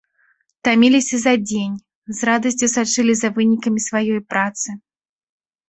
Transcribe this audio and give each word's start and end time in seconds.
Таміліся 0.67 1.19
за 1.25 1.33
дзень, 1.47 1.75
з 2.21 2.29
радасцю 2.31 2.71
сачылі 2.75 3.13
за 3.21 3.33
вынікамі 3.39 3.79
сваёй 3.91 4.19
працы. 4.33 4.69